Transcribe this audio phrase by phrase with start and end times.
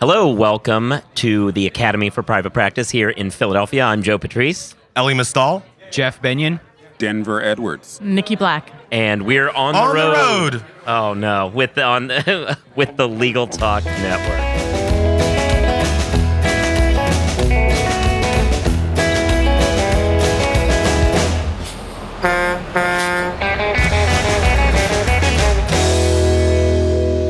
[0.00, 3.84] Hello, welcome to the Academy for Private Practice here in Philadelphia.
[3.84, 5.62] I'm Joe Patrice, Elie Mystal.
[5.90, 6.60] Jeff Bennion.
[6.98, 8.00] Denver Edwards.
[8.02, 8.70] Nikki Black.
[8.92, 10.54] and we're on, On the, the road.
[10.54, 10.64] road.
[10.86, 12.08] Oh no, with the on
[12.76, 14.49] with the Legal Talk Network.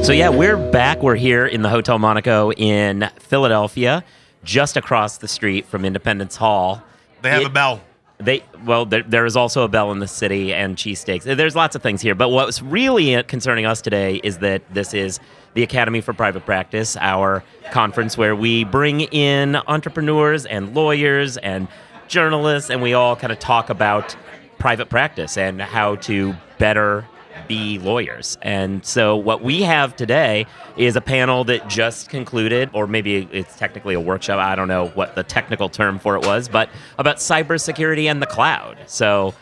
[0.03, 1.03] So yeah, we're back.
[1.03, 4.03] We're here in the Hotel Monaco in Philadelphia,
[4.42, 6.83] just across the street from Independence Hall.
[7.23, 7.80] They have It- a bell.
[8.19, 11.23] They well, there, there is also a bell in the city and cheesesteaks.
[11.23, 15.20] There's lots of things here, but what's really concerning us today is that this is
[15.55, 21.67] the Academy for Private Practice, our conference where we bring in entrepreneurs and lawyers and
[22.09, 24.14] journalists, and we all kind of talk about
[24.59, 27.06] private practice and how to better
[27.48, 28.39] be lawyers.
[28.43, 33.56] And so, what we have today is a panel that just concluded, or maybe it's
[33.56, 34.39] technically a workshop.
[34.39, 38.27] I don't know what the technical term for it was, but about cybersecurity and the
[38.27, 38.78] cloud.
[38.86, 39.34] So,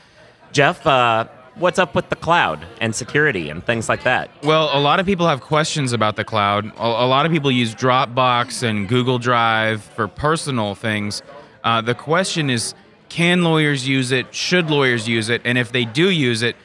[0.53, 4.31] Jeff, uh, what's up with the cloud and security and things like that?
[4.43, 6.67] Well, a lot of people have questions about the cloud.
[6.77, 11.23] A, a lot of people use Dropbox and Google Drive for personal things.
[11.65, 12.75] Uh, the question is
[13.09, 14.35] can lawyers use it?
[14.35, 15.43] Should lawyers use it?
[15.45, 16.57] And if they do use it,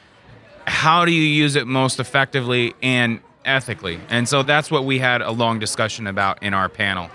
[0.66, 4.00] how do you use it most effectively and ethically?
[4.08, 7.10] And so that's what we had a long discussion about in our panel.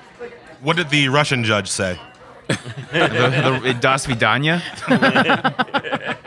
[0.61, 1.99] What did the Russian judge say?
[2.47, 4.61] The, the, das Vidanya?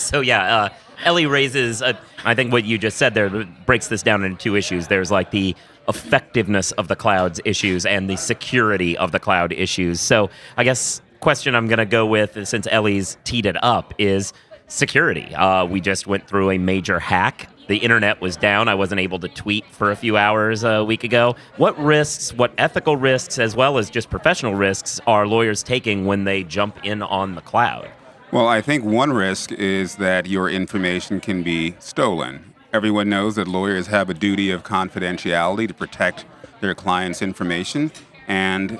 [0.00, 0.68] So yeah, uh,
[1.04, 1.82] Elie raises.
[1.82, 3.28] A, I think what you just said there
[3.66, 4.88] breaks this down into two issues.
[4.88, 5.54] There's like the
[5.88, 10.00] effectiveness of the cloud's issues and the security of the cloud issues.
[10.00, 14.32] So I guess question I'm going to go with since Elie's teed it up is
[14.70, 15.34] security.
[15.34, 17.48] Uh, we just went through a major hack.
[17.68, 18.68] The internet was down.
[18.68, 21.36] I wasn't able to tweet for a few hours a week ago.
[21.56, 26.24] What risks, what ethical risks, as well as just professional risks, are lawyers taking when
[26.24, 27.88] they jump in on the cloud?
[28.32, 32.54] Well, I think one risk is that your information can be stolen.
[32.72, 36.24] Everyone knows that lawyers have a duty of confidentiality to protect
[36.60, 37.90] their clients' information,
[38.28, 38.78] and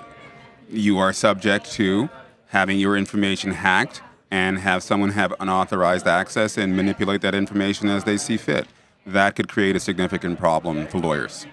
[0.69, 2.09] you are subject to
[2.49, 8.05] having your information hacked and have someone have unauthorized access and manipulate that information as
[8.05, 8.67] they see fit.
[9.07, 11.47] That could create a significant problem for lawyers.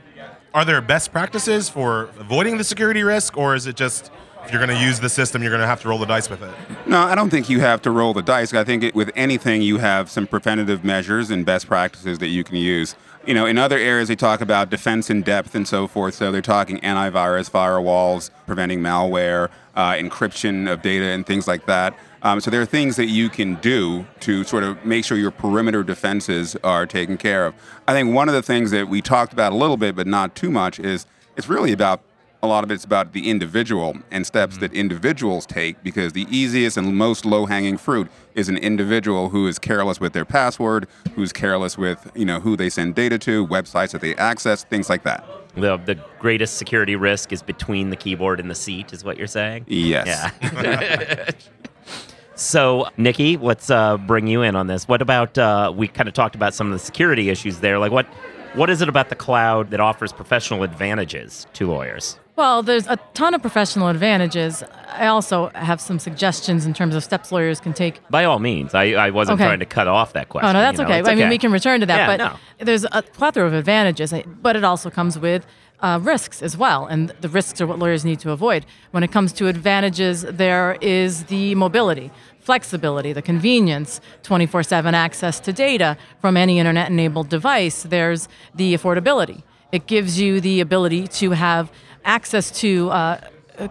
[0.53, 4.11] Are there best practices for avoiding the security risk, or is it just
[4.45, 6.29] if you're going to use the system, you're going to have to roll the dice
[6.29, 6.53] with it?
[6.87, 8.53] No, I don't think you have to roll the dice.
[8.53, 12.43] I think it, with anything, you have some preventative measures and best practices that you
[12.45, 12.95] can use.
[13.27, 16.13] You know, in other areas, they talk about defense in depth and so forth.
[16.13, 21.93] So they're talking antivirus, firewalls, preventing malware, uh, encryption of data, and things like that.
[22.21, 25.31] Um, so there are things that you can do to sort of make sure your
[25.31, 27.53] perimeter defenses are taken care of.
[27.85, 30.33] I think one of the things that we talked about a little bit, but not
[30.33, 31.05] too much, is
[31.35, 31.99] it's really about
[32.43, 36.77] a lot of it's about the individual and steps that individuals take because the easiest
[36.77, 41.77] and most low-hanging fruit is an individual who is careless with their password, who's careless
[41.77, 45.25] with you know who they send data to, websites that they access, things like that.
[45.55, 49.25] The, the greatest security risk is between the keyboard and the seat, is what you're
[49.25, 49.65] saying?
[49.67, 50.31] Yes.
[50.41, 51.29] Yeah.
[52.35, 54.87] so, Nikki, let's uh, bring you in on this.
[54.87, 57.79] What about, uh, we kind of talked about some of the security issues there.
[57.79, 58.05] Like, what,
[58.53, 62.19] what is it about the cloud that offers professional advantages to lawyers?
[62.37, 64.63] Well, there's a ton of professional advantages.
[64.89, 67.99] I also have some suggestions in terms of steps lawyers can take.
[68.11, 69.47] By all means, I, I wasn't Okay.
[69.47, 70.49] trying to cut off that question.
[70.49, 70.99] Oh no, that's you know, okay.
[70.99, 72.17] it's I mean, we can return to that, Yeah, but
[72.59, 72.65] no.
[72.65, 75.47] there's a plethora of advantages, but it also comes with
[75.79, 78.67] uh, risks as well, and the risks are what lawyers need to avoid.
[78.91, 85.51] When it comes to advantages, there is the mobility, flexibility, the convenience, 24/7 access to
[85.51, 87.81] data from any internet-enabled device.
[87.81, 89.41] There's the affordability.
[89.71, 91.71] It gives you the ability to have
[92.07, 93.21] access to uh,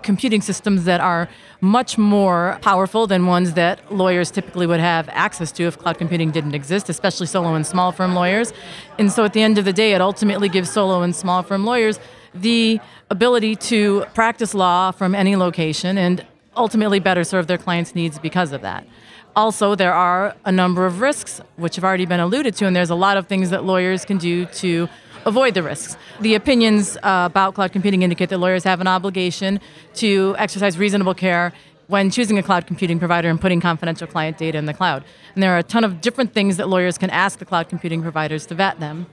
[0.03, 1.29] computing systems that are
[1.61, 6.31] much more powerful than ones that lawyers typically would have access to if cloud computing
[6.31, 8.53] didn't exist, especially solo and small firm lawyers.
[8.99, 11.65] And so at the end of the day, it ultimately gives solo and small firm
[11.65, 11.99] lawyers
[12.35, 12.81] the
[13.11, 16.27] ability to practice law from any location and
[16.57, 18.87] ultimately better serve their clients' needs because of that.
[19.35, 22.91] Also, there are a number of risks, which have already been alluded to, and there's
[22.91, 24.89] a lot of things that lawyers can do to
[25.27, 25.97] avoid the risks.
[26.21, 29.61] The opinions uh, about cloud computing indicate that lawyers have an obligation
[29.95, 31.53] to exercise reasonable care
[31.89, 35.05] when choosing a cloud computing provider and putting confidential client data in the cloud.
[35.35, 38.03] And there are a ton of different things that lawyers can ask the cloud computing
[38.03, 39.07] providers to vet them.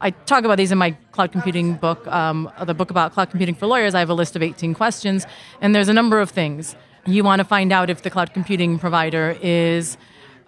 [0.00, 3.54] I talk about these in my cloud computing book, um, the book about cloud computing
[3.54, 3.94] for lawyers.
[3.94, 5.26] I have a list of 18 questions,
[5.60, 6.74] and there's a number of things.
[7.06, 9.98] You want to find out if the cloud computing provider is,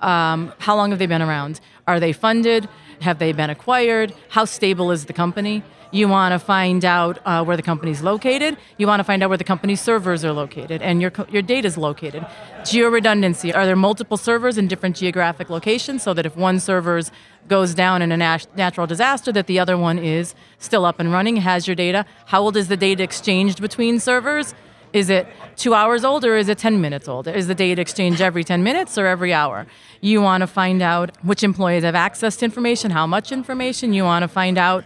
[0.02, 1.60] um, how long have they been around?
[1.86, 2.68] Are they funded?
[3.00, 4.14] Have they been acquired?
[4.28, 5.62] How stable is the company?
[5.94, 8.56] You want to find out uh, where the company's located.
[8.78, 11.68] You want to find out where the company's servers are located and your, your data
[11.68, 12.24] is located.
[12.64, 13.52] Geo redundancy.
[13.52, 17.02] Are there multiple servers in different geographic locations so that if one server
[17.46, 21.12] goes down in a nat- natural disaster, that the other one is still up and
[21.12, 22.06] running, has your data?
[22.26, 24.54] How old is the data exchanged between servers?
[24.92, 27.26] Is it two hours old or is it 10 minutes old?
[27.26, 29.66] Is the data exchange every 10 minutes or every hour?
[30.00, 33.92] You want to find out which employees have access to information, how much information.
[33.92, 34.84] You want to find out.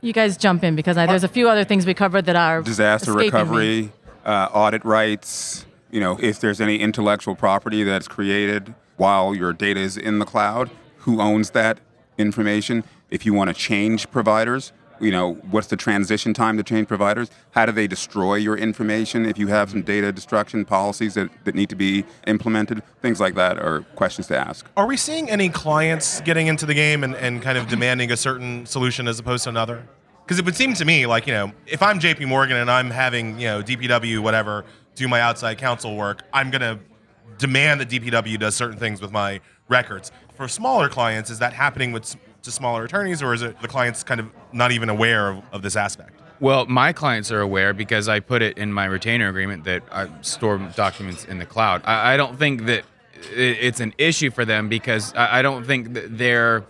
[0.00, 2.62] You guys jump in because I, there's a few other things we covered that are
[2.62, 3.92] disaster recovery,
[4.24, 5.64] uh, audit rights.
[5.90, 10.26] You know, if there's any intellectual property that's created while your data is in the
[10.26, 11.78] cloud, who owns that
[12.18, 12.84] information?
[13.10, 17.30] If you want to change providers, you know, what's the transition time to change providers?
[17.52, 19.86] How do they destroy your information if you have some mm-hmm.
[19.86, 22.82] data destruction policies that, that need to be implemented?
[23.02, 24.66] Things like that are questions to ask.
[24.76, 28.16] Are we seeing any clients getting into the game and, and kind of demanding a
[28.16, 29.86] certain solution as opposed to another?
[30.24, 32.90] Because it would seem to me like, you know, if I'm JP Morgan and I'm
[32.90, 34.64] having, you know, DPW, whatever,
[34.96, 36.80] do my outside counsel work, I'm going to
[37.38, 40.10] demand that DPW does certain things with my records.
[40.34, 42.16] For smaller clients, is that happening with
[42.46, 45.62] to smaller attorneys or is it the clients kind of not even aware of, of
[45.62, 46.20] this aspect?
[46.40, 50.08] Well, my clients are aware because I put it in my retainer agreement that I
[50.22, 51.82] store documents in the cloud.
[51.84, 52.84] I, I don't think that
[53.32, 56.64] it's an issue for them because I, I don't think that they're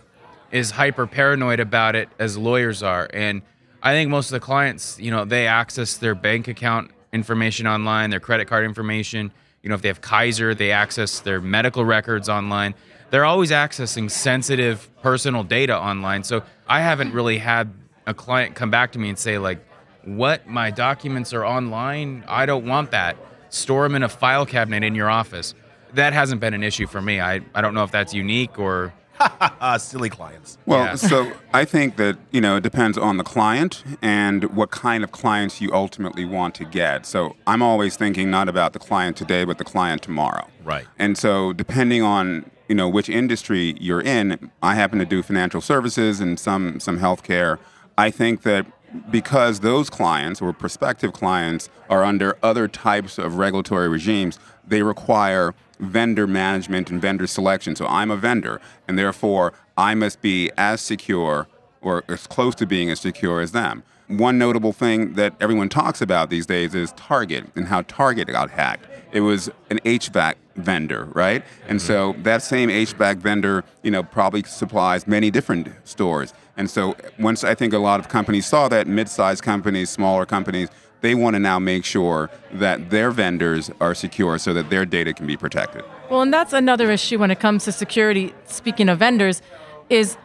[0.51, 3.09] as hyper paranoid about it as lawyers are.
[3.13, 3.41] And
[3.83, 8.09] I think most of the clients, you know, they access their bank account information online,
[8.09, 9.31] their credit card information.
[9.67, 12.73] You know, if they have Kaiser, they access their medical records online.
[13.09, 16.23] They're always accessing sensitive personal data online.
[16.23, 17.73] So I haven't really had
[18.05, 19.59] a client come back to me and say like,
[20.05, 20.47] "What?
[20.47, 22.23] My documents are online.
[22.29, 23.17] I don't want that.
[23.49, 25.53] Store them in a file cabinet in your office."
[25.95, 27.19] That hasn't been an issue for me.
[27.19, 28.93] I, I don't know if that's unique or
[29.79, 30.57] silly clients.
[30.65, 30.95] Well, Yeah.
[30.95, 35.11] so I think that you know it depends on the client and what kind of
[35.11, 37.05] clients you ultimately want to get.
[37.05, 40.47] So I'm always thinking not about the client today, but the client tomorrow.
[40.63, 40.85] Right.
[40.99, 45.61] And so depending on you know which industry you're in, I happen to do financial
[45.61, 47.59] services and some some healthcare.
[47.97, 48.65] I think that
[49.11, 55.53] because those clients or prospective clients are under other types of regulatory regimes, they require
[55.79, 57.75] vendor management and vendor selection.
[57.75, 61.47] So I'm a vendor, and therefore I must be as secure
[61.81, 63.83] or as close to being as secure as them.
[64.07, 68.49] One notable thing that everyone talks about these days is Target and how Target got
[68.49, 68.85] hacked.
[69.11, 71.43] It was an HVAC vendor, right?
[71.67, 71.87] And mm-hmm.
[71.87, 76.33] so that same HVAC vendor, you know, probably supplies many different stores.
[76.57, 80.69] And so once I think a lot of companies saw that, mid-sized companies, smaller companies,
[81.01, 85.13] they want to now make sure that their vendors are secure so that their data
[85.13, 85.83] can be protected.
[86.09, 88.33] Well, and that's another issue when it comes to security.
[88.45, 89.41] Speaking of vendors,
[89.89, 90.17] is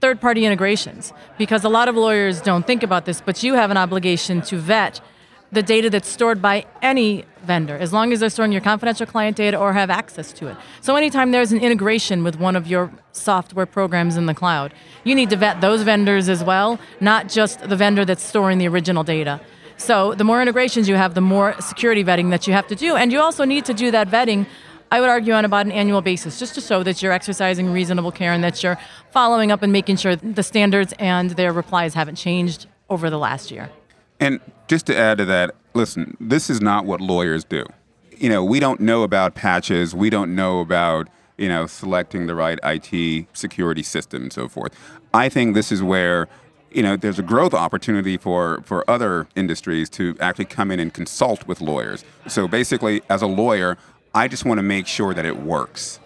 [0.00, 1.12] third party integrations.
[1.36, 4.56] Because a lot of lawyers don't think about this, but you have an obligation to
[4.56, 5.00] vet
[5.50, 9.34] the data that's stored by any vendor, as long as they're storing your confidential client
[9.34, 10.56] data or have access to it.
[10.82, 14.72] So, anytime there's an integration with one of your software programs in the cloud,
[15.04, 18.68] you need to vet those vendors as well, not just the vendor that's storing the
[18.68, 19.40] original data.
[19.76, 22.96] So, the more integrations you have, the more security vetting that you have to do.
[22.96, 24.46] And you also need to do that vetting
[24.90, 28.10] I would argue on about an annual basis, just to show that you're exercising reasonable
[28.10, 28.78] care and that you're
[29.10, 33.50] following up and making sure the standards and their replies haven't changed over the last
[33.50, 33.70] year.
[34.18, 37.66] And just to add to that, listen, this is not what lawyers do.
[38.16, 41.08] You know, we don't know about patches, we don't know about,
[41.38, 44.74] you know, selecting the right IT security system and so forth.
[45.14, 46.28] I think this is where
[46.70, 50.92] you know, there's a growth opportunity for, for other industries to actually come in and
[50.92, 52.04] consult with lawyers.
[52.26, 53.78] So basically, as a lawyer,
[54.14, 55.98] I just want to make sure that it works,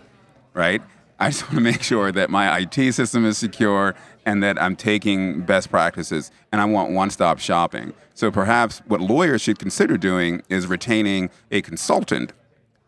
[0.54, 0.82] right?
[1.18, 4.76] I just want to make sure that my IT system is secure and that I'm
[4.76, 7.92] taking best practices and I want one stop shopping.
[8.14, 12.32] So perhaps what lawyers should consider doing is retaining a consultant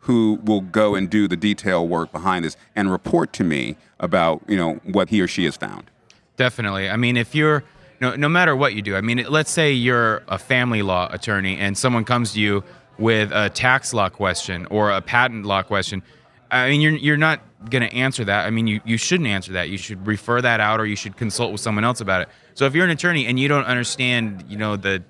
[0.05, 4.43] who will go and do the detail work behind this and report to me about,
[4.47, 5.91] you know, what he or she has found.
[6.37, 6.91] Definitely.
[6.91, 7.65] I mean, if you're
[8.01, 11.57] no, no matter what you do, I mean, let's say you're a family law attorney
[11.57, 12.65] and someone comes to you
[12.99, 16.03] with a tax law question or a patent law question.
[16.51, 18.47] I mean, you're you're not going to answer that.
[18.47, 19.71] I mean, you, you shouldn't answer that.
[19.71, 22.29] You should refer that out or you should consult with someone else about it.
[22.53, 25.03] So if you're an attorney and you don't understand, you know, the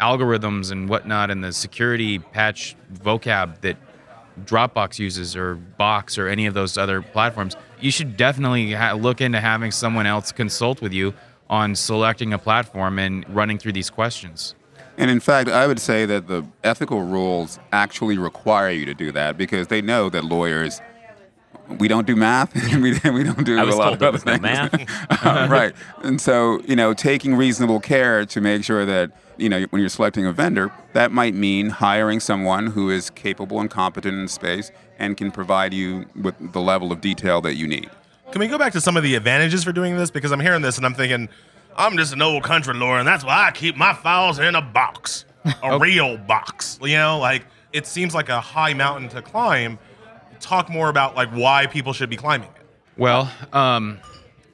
[0.00, 3.76] algorithms and whatnot and the security patch vocab that
[4.44, 9.20] Dropbox uses or Box or any of those other platforms, you should definitely ha- look
[9.20, 11.14] into having someone else consult with you
[11.48, 14.54] on selecting a platform and running through these questions.
[14.96, 19.12] And in fact, I would say that the ethical rules actually require you to do
[19.12, 20.80] that because they know that lawyers
[21.78, 22.54] we don't do math.
[22.74, 24.42] we, we don't do I was a lot told of other was no things.
[24.42, 24.70] math.
[25.24, 25.74] Uh, right.
[26.02, 29.88] And so, you know, taking reasonable care to make sure that, you know, when you're
[29.88, 34.70] selecting a vendor, that might mean hiring someone who is capable and competent in space
[34.98, 37.90] and can provide you with the level of detail that you need.
[38.32, 40.10] Can we go back to some of the advantages for doing this?
[40.10, 41.28] Because I'm hearing this and I'm thinking,
[41.76, 44.62] I'm just an old country lawyer, and that's why I keep my files in a
[44.62, 45.24] box,
[45.62, 46.78] a real box.
[46.82, 49.78] You know, like it seems like a high mountain to climb.
[50.40, 52.62] Talk more about like why people should be climbing it.
[52.96, 53.98] Well, um,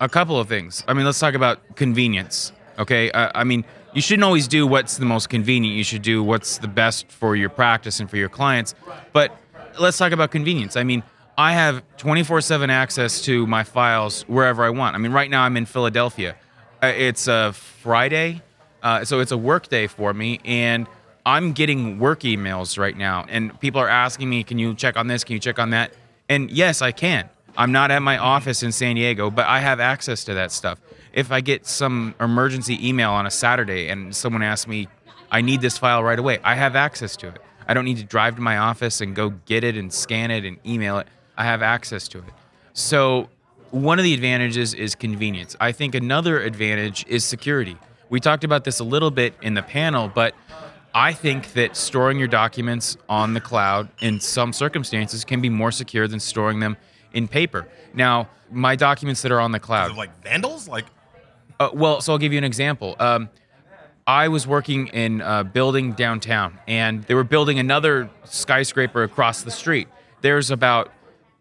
[0.00, 0.84] a couple of things.
[0.86, 2.52] I mean, let's talk about convenience.
[2.78, 3.64] Okay, I, I mean,
[3.94, 5.76] you shouldn't always do what's the most convenient.
[5.76, 8.74] You should do what's the best for your practice and for your clients.
[9.12, 9.34] But
[9.80, 10.76] let's talk about convenience.
[10.76, 11.02] I mean,
[11.38, 14.94] I have 24/7 access to my files wherever I want.
[14.96, 16.36] I mean, right now I'm in Philadelphia.
[16.82, 18.42] Uh, It's a Friday,
[18.82, 20.86] uh, so it's a work day for me, and
[21.26, 25.08] I'm getting work emails right now, and people are asking me, "Can you check on
[25.08, 25.24] this?
[25.24, 25.92] Can you check on that?"
[26.28, 27.28] And yes, I can.
[27.58, 30.78] I'm not at my office in San Diego, but I have access to that stuff.
[31.12, 34.88] If I get some emergency email on a Saturday and someone asks me,
[35.32, 37.38] I need this file right away, I have access to it.
[37.66, 40.44] I don't need to drive to my office and go get it and scan it
[40.44, 41.08] and email it.
[41.36, 42.32] I have access to it.
[42.72, 43.28] So,
[43.70, 45.56] one of the advantages is convenience.
[45.58, 47.76] I think another advantage is security.
[48.10, 50.34] We talked about this a little bit in the panel, but
[50.96, 55.70] I think that storing your documents on the cloud in some circumstances can be more
[55.70, 56.78] secure than storing them
[57.12, 57.68] in paper.
[57.92, 59.94] Now, my documents that are on the cloud.
[59.94, 60.86] Like vandals, like
[61.60, 62.96] Uh, well, so I'll give you an example.
[62.98, 63.28] Um,
[64.06, 69.50] I was working in a building downtown, and they were building another skyscraper across the
[69.50, 69.88] street.
[70.22, 70.90] There's about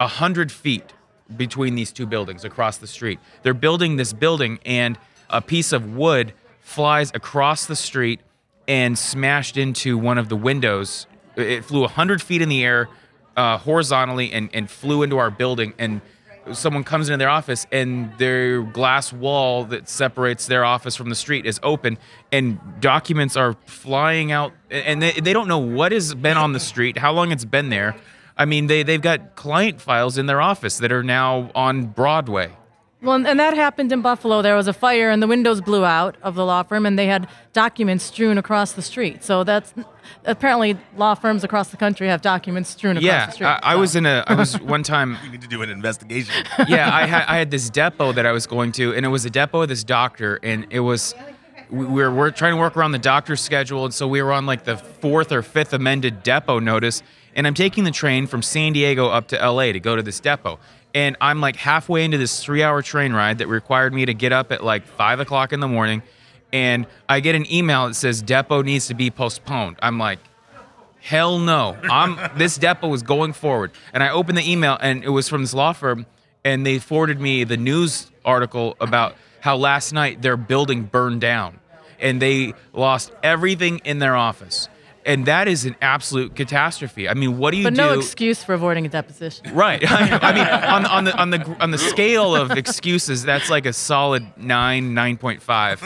[0.01, 0.91] a hundred feet
[1.37, 3.19] between these two buildings across the street.
[3.43, 4.97] They're building this building, and
[5.29, 8.19] a piece of wood flies across the street
[8.67, 11.07] and smashed into one of the windows.
[11.35, 12.89] It flew a hundred feet in the air
[13.35, 15.73] uh, horizontally and, and flew into our building.
[15.77, 16.01] And
[16.53, 21.15] someone comes into their office and their glass wall that separates their office from the
[21.15, 21.97] street is open
[22.31, 24.53] and documents are flying out.
[24.69, 27.69] And they, they don't know what has been on the street how long it's been
[27.69, 27.95] there.
[28.37, 32.51] I mean they, they've got client files in their office that are now on broadway
[33.05, 34.41] Well, and- and that happened in Buffalo.
[34.41, 37.05] There was a fire, and the windows blew out of the law firm, and they
[37.07, 39.23] had documents strewn across the street.
[39.23, 39.73] So that's
[40.25, 43.47] apparently law firms across the country have documents strewn across yeah the street.
[43.47, 45.69] I, I So- was in a i was one time we need to do an
[45.69, 46.33] investigation.
[46.67, 49.25] yeah, I had I had this depot that I was going to, and it was
[49.25, 51.13] a depot of this doctor, and it was
[51.69, 54.31] we we were, we're trying to work around the doctor's schedule, and so we were
[54.33, 57.01] on like the fourth or fifth amended depot notice,
[57.35, 59.71] and I'm taking the train from San Diego up to L.A.
[59.73, 60.59] to go to this depot,
[60.95, 64.51] and I'm like halfway into this three-hour train ride that required me to get up
[64.51, 66.01] at like five o'clock in the morning,
[66.51, 69.75] and I get an email that says depot needs to be postponed.
[69.83, 70.19] I'm like.
[71.01, 71.77] Hell no.
[71.83, 73.69] I'm this depot was going forward.
[73.93, 76.07] And I opened the email and it was from this law firm
[76.43, 81.59] and they forwarded me the news article about how last night their building burned down
[81.99, 84.67] and they lost everything in their office.
[85.05, 87.07] And that is an absolute catastrophe.
[87.07, 87.81] I mean, what do you but do?
[87.81, 89.53] no excuse for avoiding a deposition.
[89.53, 89.83] Right.
[89.87, 93.73] I mean, on, on the on the on the scale of excuses, that's like a
[93.73, 95.81] solid nine, nine point five.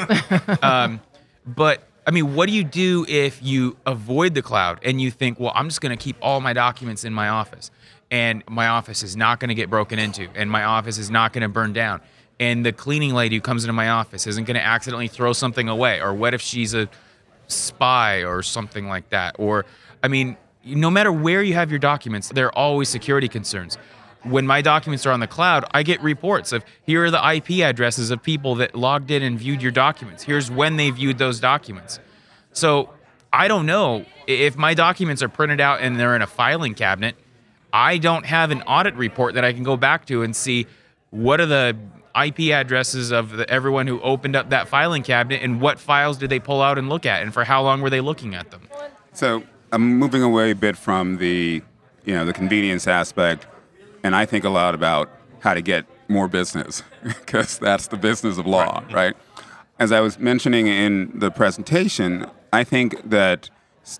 [0.63, 1.01] Um,
[1.45, 5.39] but I mean, what do you do if you avoid the cloud and you think,
[5.39, 7.71] well, I'm just going to keep all my documents in my office,
[8.09, 11.33] and my office is not going to get broken into, and my office is not
[11.33, 12.01] going to burn down,
[12.39, 15.67] and the cleaning lady who comes into my office isn't going to accidentally throw something
[15.67, 16.89] away, or what if she's a
[17.49, 19.35] spy or something like that.
[19.37, 19.65] Or,
[20.03, 23.77] I mean, no matter where you have your documents, there are always security concerns.
[24.23, 27.61] When my documents are on the cloud, I get reports of here are the IP
[27.63, 30.23] addresses of people that logged in and viewed your documents.
[30.23, 31.99] Here's when they viewed those documents.
[32.51, 32.89] So
[33.31, 37.15] I don't know if my documents are printed out and they're in a filing cabinet.
[37.71, 40.67] I don't have an audit report that I can go back to and see
[41.11, 41.77] what are the
[42.15, 46.29] IP addresses of the, everyone who opened up that filing cabinet and what files did
[46.29, 48.61] they pull out and look at and for how long were they looking at them.
[49.13, 51.61] So I'm moving away a bit from the,
[52.05, 53.47] you know, the convenience aspect,
[54.03, 58.37] and I think a lot about how to get more business because that's the business
[58.37, 59.15] of law, right?
[59.79, 63.49] As I was mentioning in the presentation, I think that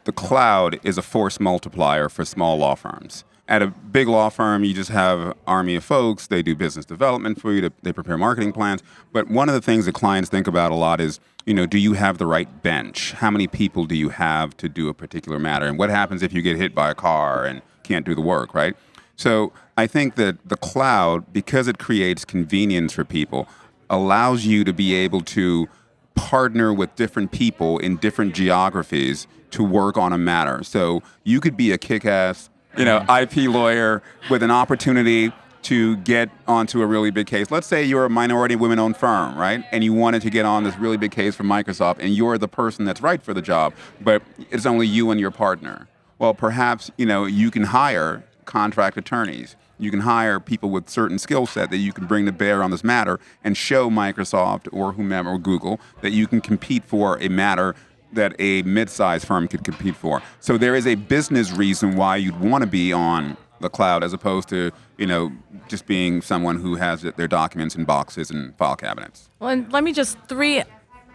[0.04, 3.24] the cloud is a force multiplier for small law firms.
[3.50, 6.28] At a big law firm, you just have army of folks.
[6.28, 7.62] They do business development for you.
[7.62, 8.84] to- They prepare marketing plans.
[9.12, 11.80] But one of the things that clients think about a lot is, you know, do
[11.80, 13.14] you have the right bench?
[13.14, 15.66] How many people do you have to do a particular matter?
[15.66, 18.54] And what happens if you get hit by a car and can't do the work,
[18.54, 18.76] right?
[19.16, 23.48] So I think that the cloud, because it creates convenience for people,
[23.90, 25.68] allows you to be able to
[26.14, 30.64] partner with different people in different geographies to work on a matter.
[30.64, 33.22] So you could be a kick-ass, you know, uh-huh.
[33.22, 35.32] IP lawyer with an opportunity
[35.64, 37.52] to get onto a really big case.
[37.52, 39.64] Let's say you're a minority women owned firm, right?
[39.72, 42.48] And you wanted to get on this really big case for Microsoft and you're the
[42.48, 44.22] person that's right for the job, but
[44.52, 45.88] it's only you and your partner.
[46.18, 49.56] Well, perhaps, you know, you can hire contract attorneys.
[49.78, 52.72] You can hire people with certain skill set that you can bring to bear on
[52.72, 57.30] this matter and show Microsoft or whomever or Google that you can compete for a
[57.30, 57.76] matter
[58.14, 60.22] that a mid-sized firm could compete for.
[60.40, 64.14] So there is a business reason why you'd want to be on the cloud as
[64.14, 65.32] opposed to you know
[65.68, 69.30] just being someone who has their documents in boxes and file cabinets.
[69.40, 70.64] Well, and let me just three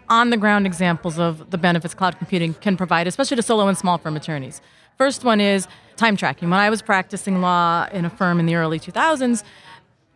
[0.08, 3.76] on the ground examples of the benefits cloud computing can provide, especially to solo and
[3.76, 4.60] small firm attorneys.
[4.98, 6.50] First one is time tracking.
[6.50, 9.42] When I was practicing law in a firm in the early 2000s,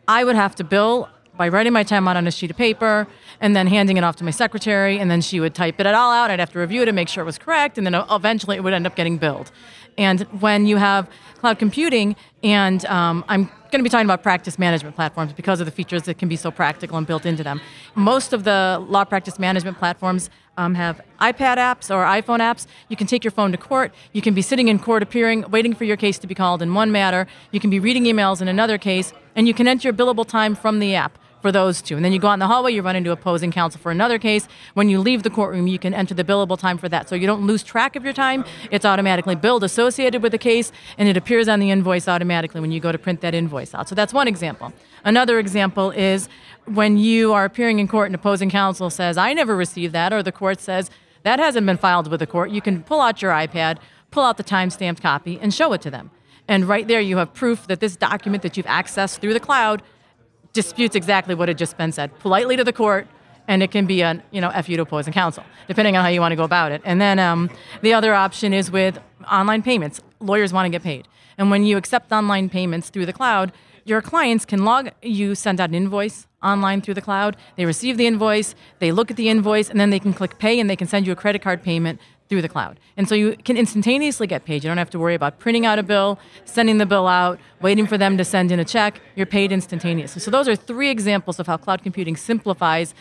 [0.06, 1.08] I would have to bill
[1.38, 3.07] by writing my time out on a sheet of paper
[3.40, 6.12] and then handing it off to my secretary, and then she would type it all
[6.12, 6.30] out.
[6.30, 8.61] I'd have to review it and make sure it was correct, and then eventually it
[8.64, 9.50] would end up getting billed.
[9.97, 14.59] And when you have cloud computing, and um, I'm going to be talking about practice
[14.59, 17.61] management platforms because of the features that can be so practical and built into them.
[17.95, 22.66] Most of the law practice management platforms um, have iPad apps or iPhone apps.
[22.88, 23.92] You can take your phone to court.
[24.12, 26.75] You can be sitting in court appearing, waiting for your case to be called in
[26.75, 27.26] one matter.
[27.52, 30.54] You can be reading emails in another case, and you can enter your billable time
[30.57, 31.97] from the app for those two.
[31.97, 34.18] And then you go out in the hallway, you run into opposing counsel for another
[34.18, 34.49] case.
[34.75, 37.09] When you leave the courtroom, you can enter the billable time for that.
[37.09, 38.45] So you don't lose track of your time.
[38.71, 42.73] It's automatically billed associated with the case, and it appears on the invoice automatically when
[42.73, 43.88] you go to print that invoice out.
[43.88, 44.73] So that's one example.
[45.04, 46.28] Another example is
[46.64, 50.23] when you are appearing in court and opposing counsel says, I never received that, or
[50.23, 50.90] the court says,
[51.23, 53.78] that hasn't been filed with the court, you can pull out your iPad,
[54.11, 56.11] pull out the time stamped copy, and show it to them.
[56.47, 59.83] And right there, you have proof that this document that you've accessed through the cloud
[60.58, 63.06] disputes exactly what had just been said politely to the court
[63.46, 66.20] and it can be a you know fu to opposing counsel depending on how you
[66.20, 66.80] want to go about it.
[66.84, 67.48] And then um,
[67.82, 68.98] the other option is with
[69.30, 70.00] online payments.
[70.18, 71.06] Lawyers want to get paid.
[71.38, 73.52] And when you accept online payments through the cloud
[73.84, 77.36] your clients can log you send out an invoice online through the cloud.
[77.56, 80.58] They receive the invoice they look at the invoice and then they can click pay
[80.60, 82.78] and they can send you a credit card payment through the cloud.
[82.97, 84.62] And so you can instantaneously get paid.
[84.64, 87.87] You don't have to worry about printing out a bill, sending the bill out, waiting
[87.87, 89.00] for them to send in a check.
[89.16, 90.20] You're paid instantaneously.
[90.20, 92.94] So those are three examples of how cloud computing simplifies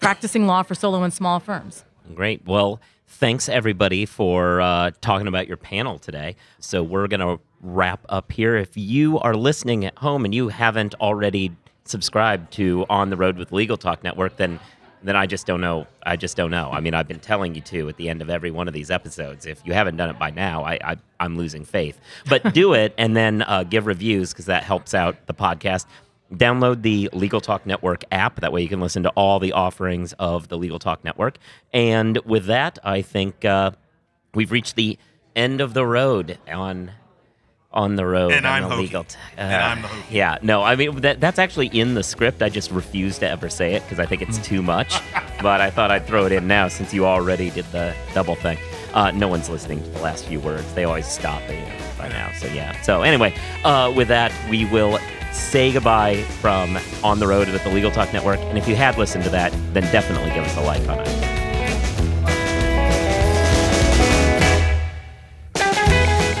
[0.00, 1.84] practicing law for solo and small firms.
[2.14, 2.46] Great.
[2.46, 6.36] Well, thanks everybody for uh, talking about your panel today.
[6.58, 8.56] So we're going to wrap up here.
[8.56, 11.52] If you are listening at home and you haven't already
[11.84, 14.60] subscribed to On the Road with Legal Talk Network, then
[15.02, 15.86] then I just don't know.
[16.04, 16.70] I just don't know.
[16.72, 18.90] I mean, I've been telling you to at the end of every one of these
[18.90, 19.46] episodes.
[19.46, 21.98] If you haven't done it by now, I, I am losing faith.
[22.28, 25.86] But do it and then uh, give reviews because that helps out the podcast.
[26.32, 28.40] Download the Legal Talk Network app.
[28.40, 31.38] That way you can listen to all the offerings of the Legal Talk Network.
[31.72, 33.70] And with that, I think uh,
[34.34, 34.98] we've reached the
[35.36, 36.90] end of the road on
[37.72, 39.04] on the road and I'm the legal.
[39.04, 40.14] T- uh, and I'm the hokey.
[40.16, 42.42] Yeah, no, I mean that that's actually in the script.
[42.42, 45.00] I just refuse to ever say it because I think it's too much.
[45.42, 48.58] but I thought I'd throw it in now since you already did the double thing.
[48.94, 50.72] Uh, no one's listening to the last few words.
[50.74, 52.32] They always stop it by now.
[52.38, 52.80] So yeah.
[52.82, 54.98] So anyway, uh, with that, we will
[55.32, 58.38] say goodbye from on the road with the Legal Talk Network.
[58.40, 61.25] And if you had listened to that, then definitely give us a like on it.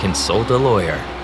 [0.00, 1.15] consult a lawyer.